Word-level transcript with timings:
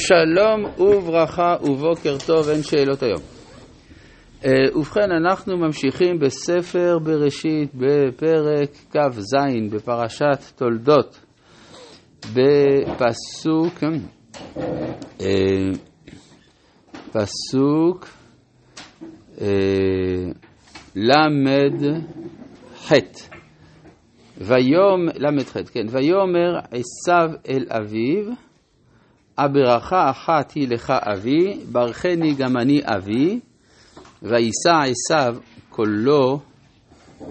שלום 0.00 0.64
וברכה 0.80 1.54
ובוקר 1.62 2.16
טוב, 2.26 2.48
אין 2.48 2.62
שאלות 2.62 3.02
היום. 3.02 3.20
Uh, 4.42 4.78
ובכן, 4.78 5.12
אנחנו 5.20 5.56
ממשיכים 5.56 6.18
בספר 6.18 6.98
בראשית 6.98 7.74
בפרק 7.74 8.70
כ"ז 8.90 9.34
בפרשת 9.70 10.38
תולדות, 10.56 11.20
בפסוק, 12.20 13.84
uh, 15.18 15.22
פסוק 17.12 18.08
uh, 19.36 19.42
ל"ח. 20.96 22.92
ויום, 24.38 25.08
ל"ח, 25.14 25.56
כן, 25.72 25.86
ויאמר 25.90 26.58
עשיו 26.70 27.30
אל 27.48 27.64
אביו 27.68 28.49
הברכה 29.44 30.10
אחת 30.10 30.52
היא 30.52 30.68
לך 30.68 30.90
אבי, 30.90 31.64
ברכני 31.72 32.34
גם 32.34 32.56
אני 32.56 32.80
אבי, 32.84 33.40
ויישא 34.22 34.78
עשיו 34.90 35.36
קולו 35.68 36.40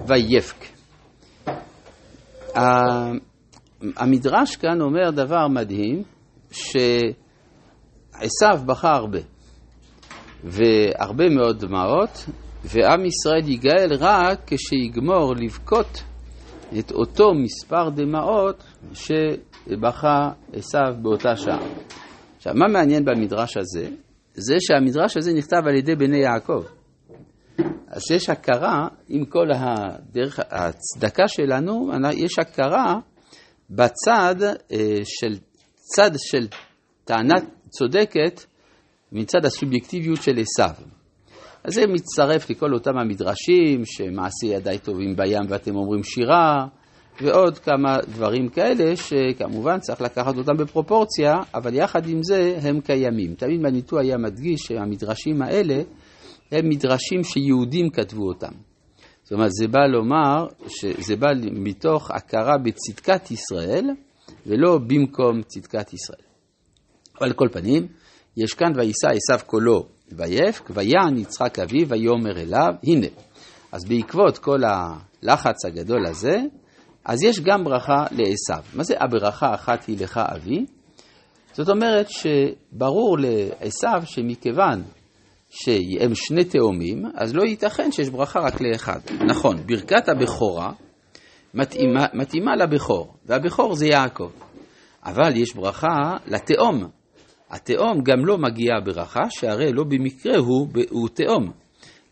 ויפק. 0.08 0.66
המדרש 3.98 4.56
כאן 4.56 4.82
אומר 4.82 5.12
דבר 5.12 5.48
מדהים, 5.48 6.04
שעשיו 6.52 6.82
בכה 8.66 8.96
הרבה, 8.96 9.20
והרבה 10.44 11.30
מאוד 11.30 11.60
דמעות, 11.60 12.26
ועם 12.66 13.06
ישראל 13.06 13.50
יגאל 13.50 13.90
רק 14.00 14.40
כשיגמור 14.48 15.34
לבכות 15.36 16.04
את 16.80 16.92
אותו 16.92 17.34
מספר 17.34 17.90
דמעות 17.90 18.64
שבכה 18.94 20.32
עשיו 20.54 20.94
באותה 21.02 21.36
שעה. 21.36 21.60
עכשיו, 22.40 22.54
מה 22.56 22.68
מעניין 22.68 23.06
במדרש 23.06 23.58
הזה? 23.58 23.88
זה 24.34 24.56
שהמדרש 24.60 25.18
הזה 25.18 25.34
נכתב 25.34 25.62
על 25.68 25.76
ידי 25.76 25.96
בני 25.96 26.18
יעקב. 26.18 26.64
אז 27.88 28.02
יש 28.12 28.30
הכרה, 28.30 28.88
עם 29.10 29.26
כל 29.26 29.48
הדרך, 29.52 30.40
הצדקה 30.50 31.28
שלנו, 31.28 31.92
יש 32.14 32.40
הכרה 32.40 32.96
בצד 33.70 34.36
אה, 34.44 35.00
של, 35.04 35.38
צד 35.76 36.12
של 36.18 36.48
טענה 37.06 37.36
צודקת 37.70 38.44
מצד 39.12 39.46
הסובייקטיביות 39.46 40.22
של 40.22 40.40
עשיו. 40.40 40.76
אז 41.64 41.74
זה 41.74 41.88
מצטרף 41.88 42.50
לכל 42.50 42.74
אותם 42.74 42.98
המדרשים, 42.98 43.86
שמעשי 43.86 44.46
ידיי 44.46 44.80
טובים 44.80 45.16
בים 45.16 45.44
ואתם 45.50 45.76
אומרים 45.76 46.04
שירה, 46.04 46.68
ועוד 47.22 47.60
כמה 47.60 47.98
דברים 48.08 48.50
כאלה 48.50 48.96
שכמובן 48.96 49.80
צריך 49.80 50.02
לקחת 50.02 50.38
אותם 50.38 50.58
בפרופורציה, 50.58 51.34
אבל 51.54 51.76
יחד 51.76 52.08
עם 52.08 52.24
זה 52.24 52.58
הם 52.62 52.82
קיימים. 52.82 53.36
תמיד 53.36 53.60
מניטו 53.60 54.00
היה 54.00 54.18
מדגיש 54.18 54.62
שהמדרשים 54.62 55.42
האלה 55.42 55.82
הם 56.52 56.70
מדרשים 56.70 57.24
שיהודים 57.24 57.90
כתבו 57.90 58.28
אותם. 58.28 58.52
זאת 59.24 59.32
אומרת, 59.32 59.52
זה 59.52 59.68
בא 59.68 59.80
לומר 59.80 60.48
שזה 60.68 61.16
בא 61.16 61.28
מתוך 61.52 62.12
הכרה 62.12 62.58
בצדקת 62.58 63.32
ישראל 63.32 63.86
ולא 64.46 64.78
במקום 64.88 65.42
צדקת 65.42 65.94
ישראל. 65.94 66.30
אבל 67.22 67.34
כל 67.34 67.48
פנים, 67.52 67.88
יש 68.38 68.54
כאן 68.54 68.72
ויישא 68.76 69.08
עשיו 69.08 69.40
קולו 69.46 69.86
ויפק, 70.12 70.70
ויען 70.74 71.18
יצחק 71.18 71.60
אביו 71.60 71.90
ויאמר 71.90 72.40
אליו, 72.40 72.74
הנה. 72.84 73.08
אז 73.72 73.86
בעקבות 73.86 74.38
כל 74.38 74.60
הלחץ 74.64 75.66
הגדול 75.66 76.06
הזה, 76.06 76.42
אז 77.10 77.24
יש 77.24 77.40
גם 77.40 77.64
ברכה 77.64 78.04
לעשו. 78.12 78.64
מה 78.74 78.84
זה 78.84 78.94
הברכה 79.00 79.54
אחת 79.54 79.86
היא 79.86 79.98
לך 80.00 80.20
אבי? 80.36 80.66
זאת 81.54 81.70
אומרת 81.70 82.08
שברור 82.10 83.18
לעשו 83.20 84.06
שמכיוון 84.06 84.84
שהם 85.50 86.16
שני 86.16 86.44
תאומים, 86.44 87.06
אז 87.16 87.36
לא 87.36 87.44
ייתכן 87.44 87.92
שיש 87.92 88.10
ברכה 88.10 88.40
רק 88.40 88.62
לאחד. 88.62 89.00
נכון, 89.28 89.58
ברכת 89.66 90.10
הבכורה 90.10 90.72
מתאימה, 91.54 92.06
מתאימה 92.14 92.56
לבכור, 92.56 93.14
והבכור 93.26 93.76
זה 93.76 93.86
יעקב. 93.86 94.30
אבל 95.06 95.38
יש 95.38 95.56
ברכה 95.56 96.18
לתאום. 96.28 96.88
התאום 97.50 98.02
גם 98.04 98.26
לא 98.26 98.38
מגיעה 98.38 98.82
ברכה, 98.86 99.24
שהרי 99.30 99.74
לא 99.74 99.84
במקרה 99.84 100.38
הוא, 100.38 100.68
הוא 100.90 101.10
תאום. 101.14 101.52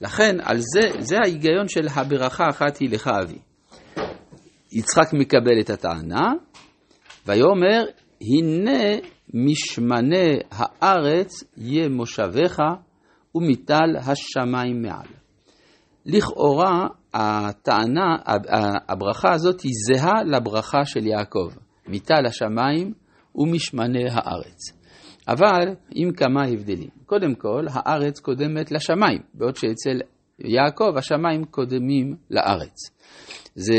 לכן, 0.01 0.35
על 0.44 0.57
זה, 0.59 0.89
זה 1.00 1.17
ההיגיון 1.23 1.67
של 1.67 1.88
הברכה 1.95 2.44
אחת 2.50 2.77
היא 2.77 2.89
לך 2.89 3.09
אבי. 3.23 3.46
יצחק 4.72 5.13
מקבל 5.13 5.59
את 5.61 5.69
הטענה, 5.69 6.33
ויאמר, 7.25 7.85
הנה 8.22 9.07
משמנה 9.33 10.28
הארץ 10.51 11.44
יהיה 11.57 11.89
מושבך 11.89 12.59
ומטל 13.35 13.95
השמיים 13.97 14.81
מעל. 14.81 15.07
לכאורה 16.06 16.88
הטענה, 17.13 18.16
הברכה 18.89 19.33
הזאת 19.33 19.61
היא 19.61 19.72
זהה 19.88 20.23
לברכה 20.23 20.85
של 20.85 21.07
יעקב, 21.07 21.50
מטל 21.88 22.25
השמיים 22.27 22.94
ומשמנה 23.35 24.00
הארץ. 24.11 24.77
אבל 25.27 25.75
עם 25.95 26.11
כמה 26.11 26.45
הבדלים. 26.45 26.89
קודם 27.06 27.35
כל, 27.35 27.66
הארץ 27.69 28.19
קודמת 28.19 28.72
לשמיים, 28.72 29.22
בעוד 29.33 29.56
שאצל 29.56 30.00
יעקב 30.39 30.97
השמיים 30.97 31.45
קודמים 31.45 32.16
לארץ. 32.29 32.75
זה 33.56 33.77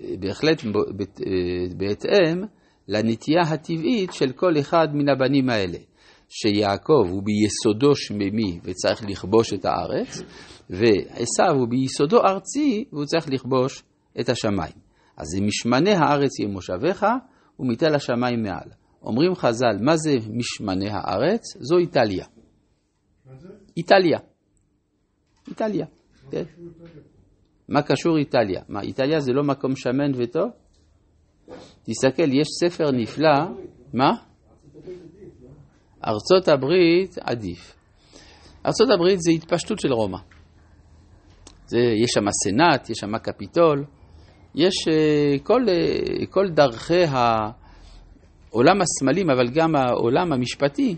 בהחלט 0.00 0.62
בהתאם 1.76 2.44
לנטייה 2.88 3.42
הטבעית 3.42 4.12
של 4.12 4.32
כל 4.32 4.58
אחד 4.60 4.88
מן 4.94 5.08
הבנים 5.08 5.50
האלה, 5.50 5.78
שיעקב 6.28 7.06
הוא 7.10 7.22
ביסודו 7.22 7.96
שמימי 7.96 8.60
וצריך 8.64 9.04
לכבוש 9.08 9.52
את 9.52 9.64
הארץ, 9.64 10.22
ועשו 10.70 11.58
הוא 11.58 11.68
ביסודו 11.68 12.18
ארצי 12.20 12.84
והוא 12.92 13.04
צריך 13.04 13.28
לכבוש 13.28 13.82
את 14.20 14.28
השמיים. 14.28 14.74
אז 15.16 15.26
זה 15.26 15.40
משמנה 15.40 15.90
הארץ 15.98 16.38
יהיה 16.38 16.50
מושבך 16.52 17.06
ומתל 17.58 17.94
השמיים 17.94 18.42
מעל. 18.42 18.68
אומרים 19.02 19.34
חז"ל, 19.34 19.76
מה 19.80 19.96
זה 19.96 20.14
משמנה 20.30 20.86
הארץ? 20.90 21.42
זו 21.60 21.78
איטליה. 21.78 22.26
מה 23.26 23.36
זה? 23.36 23.48
איטליה. 23.76 24.18
איטליה, 25.48 25.86
כן. 26.30 26.42
מה 27.68 27.82
קשור 27.82 28.16
איטליה? 28.16 28.62
מה, 28.68 28.80
איטליה 28.80 29.20
זה 29.20 29.32
לא 29.32 29.42
מקום 29.42 29.76
שמן 29.76 30.12
וטוב? 30.14 30.50
תסתכל, 31.82 32.32
יש 32.32 32.48
ספר 32.60 32.90
נפלא, 32.90 33.38
מה? 33.94 34.10
ארצות 36.06 36.48
הברית 36.48 37.18
עדיף. 37.20 37.74
ארצות 38.66 38.88
הברית 38.94 39.20
זה 39.20 39.30
התפשטות 39.30 39.80
של 39.80 39.92
רומא. 39.92 40.18
זה, 41.66 41.78
יש 41.78 42.10
שם 42.10 42.24
סנאט, 42.44 42.90
יש 42.90 42.98
שם 42.98 43.18
קפיטול, 43.18 43.84
יש 44.54 44.74
uh, 44.88 45.42
כל, 45.42 45.62
uh, 45.66 46.26
כל 46.26 46.48
דרכי 46.48 47.04
העולם 47.04 48.80
הסמלים, 48.80 49.30
אבל 49.30 49.48
גם 49.50 49.76
העולם 49.76 50.32
המשפטי 50.32 50.96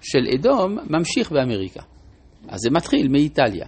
של 0.00 0.26
אדום 0.34 0.78
ממשיך 0.90 1.32
באמריקה. 1.32 1.82
אז 2.48 2.58
זה 2.60 2.70
מתחיל 2.70 3.08
מאיטליה. 3.08 3.66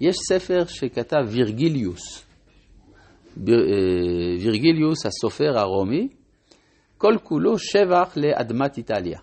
יש 0.00 0.16
ספר 0.28 0.64
שכתב 0.66 1.22
וירגיליוס, 1.28 2.26
אה, 3.38 3.54
וירגיליוס 4.40 5.06
הסופר 5.06 5.58
הרומי, 5.58 6.08
כל 6.98 7.14
כולו 7.22 7.58
שבח 7.58 8.16
לאדמת 8.16 8.76
איטליה. 8.78 9.18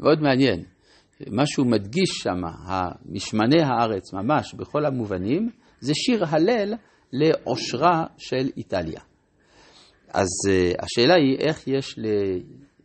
מאוד 0.00 0.20
מעניין. 0.20 0.64
מה 1.30 1.46
שהוא 1.46 1.66
מדגיש 1.66 2.10
שם, 2.10 2.40
משמני 3.06 3.62
הארץ 3.62 4.12
ממש 4.12 4.54
בכל 4.54 4.86
המובנים, 4.86 5.50
זה 5.80 5.92
שיר 5.94 6.24
הלל 6.26 6.74
לעושרה 7.12 8.04
של 8.18 8.48
איטליה. 8.56 9.00
אז 10.08 10.28
אה, 10.50 10.72
השאלה 10.80 11.14
היא 11.14 11.36
איך 11.38 11.68
יש 11.68 11.94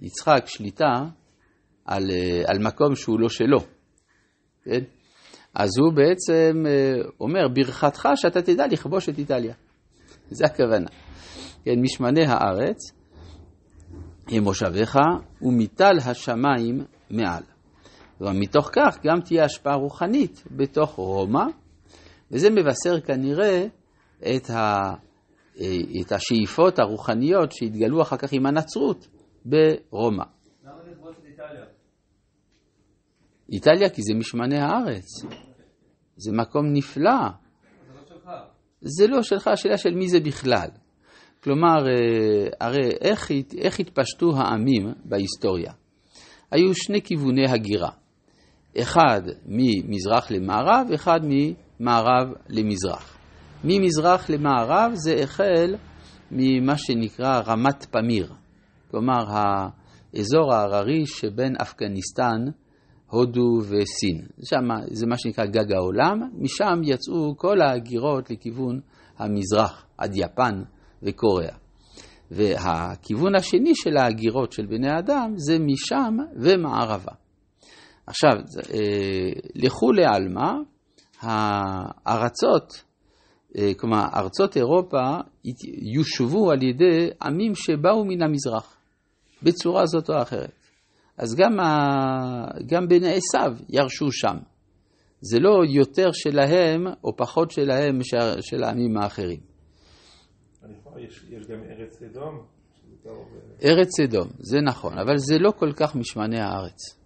ליצחק 0.01 0.43
שליטה 0.45 1.05
על, 1.85 2.03
אה, 2.11 2.41
על 2.47 2.59
מקום 2.59 2.95
שהוא 2.95 3.19
לא 3.19 3.29
שלו. 3.29 3.59
כן? 4.63 4.83
אז 5.55 5.69
הוא 5.79 5.93
בעצם 5.93 6.65
אה, 6.67 7.09
אומר, 7.19 7.47
ברכתך 7.53 8.09
שאתה 8.15 8.41
תדע 8.41 8.67
לכבוש 8.67 9.09
את 9.09 9.17
איטליה. 9.17 9.53
זה 10.29 10.45
הכוונה. 10.45 10.89
כן, 11.63 11.81
משמני 11.81 12.25
הארץ, 12.25 12.77
הם 14.27 14.43
מושביך, 14.43 14.97
ומטל 15.41 15.97
השמיים 16.05 16.85
מעל. 17.09 17.43
ומתוך 18.21 18.69
כך 18.73 18.97
גם 19.03 19.21
תהיה 19.21 19.43
השפעה 19.43 19.75
רוחנית 19.75 20.43
בתוך 20.51 20.95
רומא, 20.95 21.45
וזה 22.31 22.49
מבשר 22.49 23.01
כנראה 23.01 23.65
את, 24.19 24.49
ה, 24.49 24.93
אה, 25.59 26.01
את 26.01 26.11
השאיפות 26.11 26.79
הרוחניות 26.79 27.51
שהתגלו 27.51 28.01
אחר 28.01 28.17
כך 28.17 28.29
עם 28.31 28.45
הנצרות 28.45 29.07
ברומא. 29.45 30.23
למה 30.63 30.73
לכבוש 30.91 31.15
את 31.19 31.25
איטליה? 31.25 31.65
איטליה 33.51 33.89
כי 33.89 34.01
זה 34.01 34.13
משמני 34.13 34.59
הארץ. 34.59 35.05
זה 36.17 36.31
מקום 36.31 36.73
נפלא. 36.73 37.11
זה 37.11 37.93
לא 37.93 38.01
שלך. 38.07 38.29
זה 38.81 39.07
לא 39.07 39.23
שלך, 39.23 39.47
השאלה 39.47 39.77
של 39.77 39.95
מי 39.95 40.07
זה 40.07 40.19
בכלל. 40.19 40.67
כלומר, 41.43 41.87
אה, 41.87 42.47
הרי 42.67 42.89
איך, 43.01 43.31
איך 43.57 43.79
התפשטו 43.79 44.31
העמים 44.35 44.93
בהיסטוריה? 45.05 45.71
היו 46.51 46.75
שני 46.75 47.01
כיווני 47.01 47.47
הגירה. 47.47 47.89
אחד 48.77 49.21
ממזרח 49.45 50.31
למערב, 50.31 50.87
אחד 50.95 51.19
ממערב 51.23 52.27
למזרח. 52.49 53.17
ממזרח 53.63 54.29
למערב 54.29 54.91
זה 54.93 55.15
החל 55.23 55.75
ממה 56.31 56.77
שנקרא 56.77 57.41
רמת 57.45 57.85
פמיר, 57.91 58.33
כלומר 58.91 59.23
האזור 59.27 60.53
ההררי 60.53 61.05
שבין 61.05 61.55
אפגניסטן, 61.61 62.45
הודו 63.09 63.57
וסין. 63.61 64.25
שם 64.43 64.85
זה 64.91 65.07
מה 65.07 65.17
שנקרא 65.17 65.45
גג 65.45 65.71
העולם, 65.71 66.19
משם 66.33 66.81
יצאו 66.83 67.37
כל 67.37 67.61
ההגירות 67.61 68.31
לכיוון 68.31 68.79
המזרח, 69.17 69.85
עד 69.97 70.11
יפן 70.15 70.63
וקוריאה. 71.03 71.55
והכיוון 72.31 73.35
השני 73.35 73.71
של 73.75 73.97
ההגירות 73.97 74.51
של 74.51 74.65
בני 74.65 74.99
אדם 74.99 75.33
זה 75.35 75.57
משם 75.59 76.17
ומערבה. 76.35 77.11
עכשיו, 78.07 78.31
אה, 78.73 79.31
לכו 79.55 79.91
לעלמא, 79.91 80.51
הארצות, 81.21 82.83
אה, 83.57 83.71
כלומר, 83.77 84.05
ארצות 84.15 84.57
אירופה 84.57 85.17
יושבו 85.95 86.51
על 86.51 86.63
ידי 86.63 87.09
עמים 87.21 87.55
שבאו 87.55 88.05
מן 88.05 88.21
המזרח, 88.21 88.77
בצורה 89.43 89.85
זאת 89.85 90.09
או 90.09 90.21
אחרת. 90.21 90.58
אז 91.19 91.35
גם, 91.35 91.59
ה... 91.59 91.67
גם 92.65 92.87
בני 92.87 93.13
עשיו 93.13 93.53
ירשו 93.69 94.11
שם. 94.11 94.37
זה 95.21 95.39
לא 95.39 95.61
יותר 95.69 96.11
שלהם 96.13 96.87
או 97.03 97.17
פחות 97.17 97.51
שלהם 97.51 97.99
של 98.41 98.63
העמים 98.63 98.97
האחרים. 98.97 99.39
יש, 100.97 101.23
יש 101.29 101.47
גם 101.47 101.63
ארץ 101.63 102.01
אדום? 102.01 102.45
ארץ 103.63 103.99
אדום, 103.99 104.27
זה 104.39 104.61
נכון, 104.61 104.97
אבל 104.97 105.17
זה 105.17 105.37
לא 105.39 105.51
כל 105.51 105.71
כך 105.73 105.95
משמני 105.95 106.39
הארץ. 106.39 106.99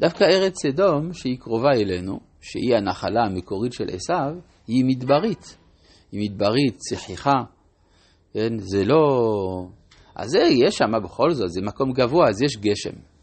דווקא 0.00 0.24
ארץ 0.24 0.64
אדום, 0.64 1.12
שהיא 1.12 1.38
קרובה 1.38 1.70
אלינו, 1.70 2.20
שהיא 2.40 2.76
הנחלה 2.76 3.24
המקורית 3.24 3.72
של 3.72 3.84
עשיו, 3.92 4.34
היא 4.66 4.84
מדברית. 4.84 5.58
היא 6.12 6.30
מדברית, 6.30 6.76
צחיחה, 6.76 7.42
כן? 8.32 8.58
זה 8.58 8.84
לא... 8.84 9.04
אז 10.16 10.30
זה, 10.30 10.42
יש 10.66 10.76
שם 10.76 11.04
בכל 11.04 11.30
זאת, 11.30 11.50
זה 11.50 11.60
מקום 11.62 11.92
גבוה, 11.92 12.28
אז 12.28 12.42
יש 12.42 12.56
גשם. 12.56 13.13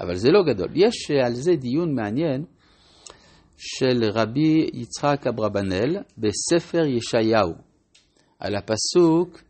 אבל 0.00 0.14
זה 0.14 0.30
לא 0.30 0.42
גדול. 0.42 0.68
יש 0.74 1.10
על 1.10 1.34
זה 1.34 1.56
דיון 1.56 1.94
מעניין 1.94 2.44
של 3.56 4.04
רבי 4.12 4.70
יצחק 4.72 5.26
אברבנאל 5.26 5.96
בספר 6.18 6.84
ישעיהו, 6.86 7.52
על 8.38 8.54
הפסוק 8.54 9.42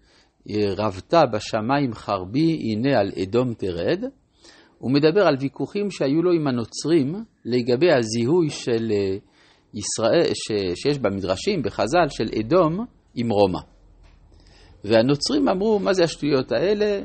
רבתה 0.76 1.26
בשמיים 1.32 1.94
חרבי, 1.94 2.58
הנה 2.62 2.98
על 2.98 3.10
אדום 3.22 3.54
תרד, 3.54 4.04
הוא 4.78 4.92
מדבר 4.92 5.26
על 5.26 5.36
ויכוחים 5.40 5.90
שהיו 5.90 6.22
לו 6.22 6.32
עם 6.32 6.46
הנוצרים 6.46 7.14
לגבי 7.44 7.92
הזיהוי 7.92 8.50
של 8.50 8.92
אה, 8.92 9.16
ישראל, 9.74 10.34
ש, 10.34 10.52
שיש 10.74 10.98
במדרשים, 10.98 11.62
בחז"ל, 11.62 12.08
של 12.08 12.28
אדום 12.40 12.86
עם 13.14 13.30
רומא. 13.30 13.60
והנוצרים 14.84 15.48
אמרו, 15.48 15.78
מה 15.78 15.92
זה 15.92 16.04
השטויות 16.04 16.52
האלה? 16.52 17.00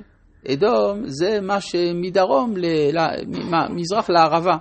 אדום 0.47 1.01
זה 1.05 1.41
מה 1.41 1.61
שמדרום, 1.61 2.53
מזרח 3.69 4.09
לערבה, 4.09 4.57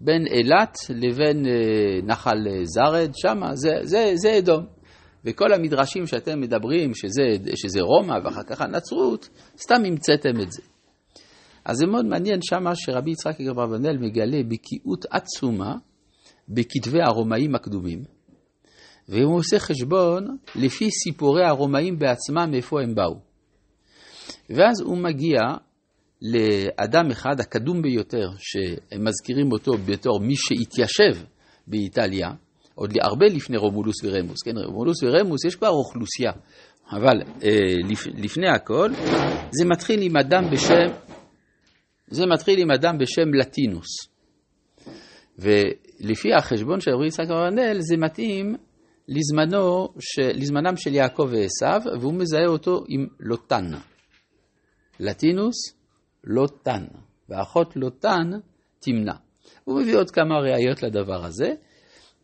בין 0.00 0.26
אילת 0.26 0.76
לבין 0.90 1.46
אה, 1.46 1.52
נחל 2.02 2.38
זרד, 2.64 3.10
שמה, 3.14 3.56
זה, 3.56 3.70
זה, 3.82 4.12
זה 4.14 4.38
אדום. 4.38 4.64
וכל 5.24 5.52
המדרשים 5.52 6.06
שאתם 6.06 6.40
מדברים, 6.40 6.94
שזה, 6.94 7.52
שזה 7.54 7.80
רומא 7.80 8.14
ואחר 8.24 8.42
כך 8.42 8.60
הנצרות, 8.60 9.28
סתם 9.56 9.82
המצאתם 9.86 10.40
את 10.42 10.52
זה. 10.52 10.62
אז 11.64 11.76
זה 11.76 11.86
מאוד 11.86 12.06
מעניין 12.06 12.38
שמה 12.42 12.74
שרבי 12.74 13.10
יצחק 13.10 13.40
אברבנאל 13.40 13.98
מגלה 13.98 14.42
בקיאות 14.48 15.04
עצומה 15.10 15.74
בכתבי 16.48 17.02
הרומאים 17.02 17.54
הקדומים, 17.54 18.02
והוא 19.08 19.36
עושה 19.36 19.58
חשבון 19.58 20.36
לפי 20.56 20.90
סיפורי 20.90 21.44
הרומאים 21.44 21.98
בעצמם 21.98 22.50
מאיפה 22.50 22.82
הם 22.82 22.94
באו. 22.94 23.31
ואז 24.56 24.80
הוא 24.80 24.98
מגיע 24.98 25.40
לאדם 26.22 27.10
אחד, 27.10 27.40
הקדום 27.40 27.82
ביותר, 27.82 28.28
שהם 28.38 29.04
מזכירים 29.04 29.52
אותו 29.52 29.72
בתור 29.86 30.20
מי 30.20 30.34
שהתיישב 30.36 31.24
באיטליה, 31.66 32.30
עוד 32.74 32.92
הרבה 33.02 33.26
לפני 33.26 33.56
רומולוס 33.56 34.04
ורמוס, 34.04 34.42
כן, 34.42 34.58
רומולוס 34.64 35.02
ורמוס 35.02 35.44
יש 35.44 35.56
כבר 35.56 35.68
אוכלוסייה, 35.68 36.32
אבל 36.92 37.22
אה, 37.44 37.50
לפ, 37.88 38.06
לפני 38.06 38.48
הכל, 38.48 38.90
זה 39.50 39.64
מתחיל 39.64 40.02
עם 40.02 40.16
אדם 40.16 40.50
בשם, 40.52 40.92
זה 42.10 42.26
מתחיל 42.26 42.58
עם 42.58 42.70
אדם 42.70 42.98
בשם 42.98 43.34
לטינוס. 43.34 43.88
ולפי 45.38 46.34
החשבון 46.34 46.80
של 46.80 46.90
רבי 46.90 47.06
יצחק 47.06 47.24
אברנל, 47.24 47.80
זה 47.80 47.96
מתאים 47.96 48.56
לזמנו, 49.08 49.88
ש, 50.00 50.18
לזמנם 50.18 50.76
של 50.76 50.94
יעקב 50.94 51.28
ועשו, 51.30 51.90
והוא 52.00 52.14
מזהה 52.14 52.46
אותו 52.46 52.84
עם 52.88 53.06
לוטן. 53.20 53.66
לטינוס, 55.02 55.54
לוטן, 56.24 56.84
ואחות 57.28 57.76
לוטן 57.76 58.30
תמנע. 58.80 59.14
הוא 59.64 59.80
מביא 59.80 59.96
עוד 59.96 60.10
כמה 60.10 60.38
ראיות 60.38 60.82
לדבר 60.82 61.24
הזה, 61.24 61.54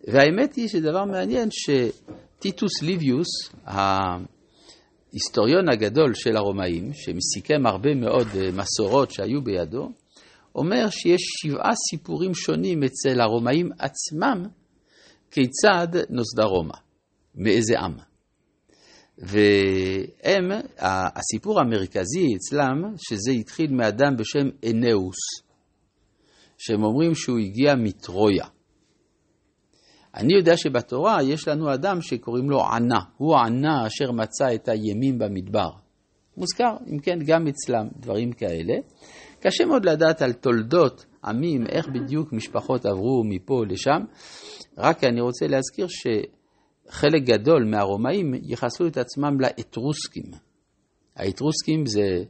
והאמת 0.08 0.54
היא 0.54 0.68
שדבר 0.68 1.04
מעניין 1.04 1.48
שטיטוס 1.50 2.82
ליביוס, 2.82 3.28
ההיסטוריון 3.64 5.68
הגדול 5.72 6.14
של 6.14 6.36
הרומאים, 6.36 6.90
שמסיכם 6.92 7.66
הרבה 7.66 7.94
מאוד 7.94 8.26
אה, 8.36 8.50
מסורות 8.52 9.10
שהיו 9.10 9.42
בידו, 9.42 9.88
אומר 10.54 10.90
שיש 10.90 11.22
שבעה 11.42 11.72
סיפורים 11.90 12.34
שונים 12.34 12.82
אצל 12.82 13.20
הרומאים 13.20 13.70
עצמם 13.78 14.42
כיצד 15.30 15.88
נוסדה 16.10 16.44
רומא, 16.44 16.76
מאיזה 17.34 17.80
עם. 17.80 17.92
והם, 19.18 20.50
הסיפור 21.16 21.60
המרכזי 21.60 22.36
אצלם, 22.36 22.94
שזה 22.96 23.32
התחיל 23.40 23.72
מאדם 23.72 24.16
בשם 24.16 24.48
אנאוס, 24.70 25.16
שהם 26.58 26.84
אומרים 26.84 27.14
שהוא 27.14 27.38
הגיע 27.38 27.74
מטרויה. 27.74 28.46
אני 30.14 30.34
יודע 30.34 30.56
שבתורה 30.56 31.22
יש 31.22 31.48
לנו 31.48 31.74
אדם 31.74 32.00
שקוראים 32.00 32.50
לו 32.50 32.64
ענה, 32.64 33.00
הוא 33.16 33.36
ענה 33.36 33.86
אשר 33.86 34.12
מצא 34.12 34.54
את 34.54 34.68
הימים 34.68 35.18
במדבר. 35.18 35.70
מוזכר, 36.36 36.76
אם 36.92 36.98
כן, 36.98 37.18
גם 37.26 37.46
אצלם 37.46 37.88
דברים 37.96 38.32
כאלה. 38.32 38.74
קשה 39.40 39.64
מאוד 39.64 39.84
לדעת 39.84 40.22
על 40.22 40.32
תולדות 40.32 41.06
עמים, 41.24 41.66
איך 41.66 41.88
בדיוק 41.88 42.32
משפחות 42.32 42.86
עברו 42.86 43.22
מפה 43.24 43.64
לשם, 43.68 44.00
רק 44.78 45.04
אני 45.04 45.20
רוצה 45.20 45.46
להזכיר 45.46 45.86
שחלק 46.90 47.22
גדול 47.22 47.64
מהרומאים 47.64 48.34
ייחסו 48.34 48.86
את 48.86 48.96
עצמם 48.96 49.40
לאתרוסקים. 49.40 50.24
האתרוסקים 51.16 51.86
זה 51.86 52.24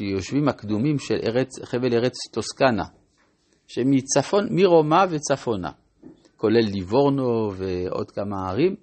היושבים 0.00 0.48
הקדומים 0.48 0.98
של 0.98 1.14
ארץ, 1.24 1.48
חבל 1.64 1.94
ארץ 1.94 2.12
טוסקנה, 2.32 2.84
שמצפון, 3.66 4.48
מרומא 4.50 5.04
וצפונה. 5.10 5.70
כולל 6.36 6.64
ליבורנו 6.72 7.52
ועוד 7.54 8.10
כמה 8.10 8.48
ערים. 8.48 8.76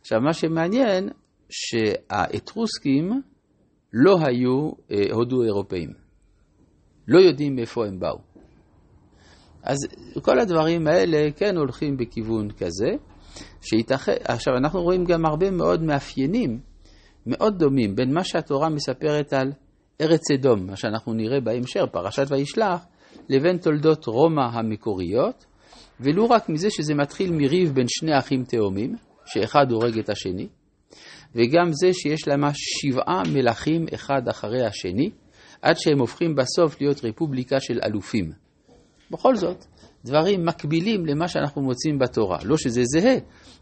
עכשיו, 0.00 0.20
מה 0.20 0.32
שמעניין, 0.32 1.08
שהאתרוסקים 1.50 3.22
לא 3.92 4.16
היו 4.20 4.70
אה, 4.90 5.04
הודו 5.12 5.42
אירופאים. 5.42 5.90
לא 7.08 7.20
יודעים 7.20 7.54
מאיפה 7.56 7.86
הם 7.86 7.98
באו. 7.98 8.18
אז 9.62 9.76
כל 10.22 10.38
הדברים 10.38 10.86
האלה 10.86 11.32
כן 11.36 11.56
הולכים 11.56 11.96
בכיוון 11.96 12.50
כזה, 12.50 12.90
שיתכן, 13.62 14.12
עכשיו 14.24 14.54
אנחנו 14.56 14.82
רואים 14.82 15.04
גם 15.04 15.26
הרבה 15.26 15.50
מאוד 15.50 15.82
מאפיינים 15.82 16.60
מאוד 17.26 17.58
דומים 17.58 17.94
בין 17.94 18.14
מה 18.14 18.24
שהתורה 18.24 18.68
מספרת 18.68 19.32
על 19.32 19.52
ארץ 20.00 20.30
אדום, 20.30 20.66
מה 20.66 20.76
שאנחנו 20.76 21.14
נראה 21.14 21.40
בהמשך, 21.40 21.80
פרשת 21.92 22.26
וישלח, 22.30 22.84
לבין 23.28 23.58
תולדות 23.58 24.06
רומא 24.06 24.42
המקוריות, 24.52 25.44
ולו 26.00 26.30
רק 26.30 26.48
מזה 26.48 26.70
שזה 26.70 26.94
מתחיל 26.94 27.32
מריב 27.32 27.74
בין 27.74 27.86
שני 27.88 28.18
אחים 28.18 28.44
תאומים, 28.44 28.96
שאחד 29.26 29.70
הורג 29.70 29.98
את 29.98 30.10
השני, 30.10 30.48
וגם 31.34 31.72
זה 31.72 31.92
שיש 31.92 32.28
להם 32.28 32.42
שבעה 32.54 33.22
מלכים 33.32 33.86
אחד 33.94 34.28
אחרי 34.28 34.66
השני, 34.66 35.10
עד 35.62 35.76
שהם 35.78 35.98
הופכים 35.98 36.34
בסוף 36.34 36.80
להיות 36.80 37.04
רפובליקה 37.04 37.60
של 37.60 37.78
אלופים. 37.84 38.32
בכל 39.10 39.36
זאת, 39.36 39.64
דברים 40.04 40.46
מקבילים 40.46 41.06
למה 41.06 41.28
שאנחנו 41.28 41.62
מוצאים 41.62 41.98
בתורה. 41.98 42.38
לא 42.44 42.56
שזה 42.56 42.82
זהה, 42.84 43.16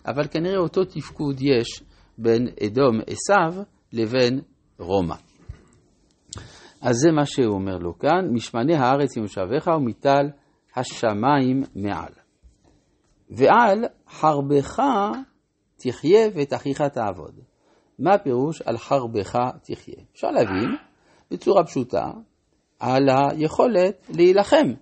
אבל 0.07 0.27
כנראה 0.27 0.59
אותו 0.59 0.85
תפקוד 0.85 1.41
יש 1.41 1.83
בין 2.19 2.49
אדום 2.67 3.01
עשיו 3.07 3.63
לבין 3.93 4.41
רומא. 4.79 5.15
אז 6.81 6.97
זה 6.97 7.13
מה 7.13 7.27
שהוא 7.27 7.55
אומר 7.55 7.79
לו 7.79 7.99
כאן, 7.99 8.29
משמני 8.33 8.75
הארץ 8.75 9.17
ימושבך 9.17 9.67
ומטל 9.77 10.31
השמיים 10.77 11.63
מעל. 11.77 12.13
ועל 13.31 13.85
חרבך 14.09 14.83
תחיה 15.77 16.29
ואת 16.35 16.53
אחיך 16.53 16.83
תעבוד. 16.83 17.41
מה 17.99 18.15
הפירוש 18.15 18.63
על 18.63 18.79
חרבך 18.79 19.39
תחיה? 19.63 19.95
אפשר 20.13 20.31
להבין 20.31 20.77
בצורה 21.31 21.65
פשוטה, 21.65 22.11
על 22.79 23.09
היכולת 23.09 24.07
להילחם. 24.09 24.73